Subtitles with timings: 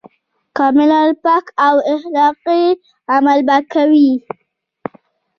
[0.57, 2.65] کاملاً پاک او اخلاقي
[3.15, 4.11] عمل به کوي.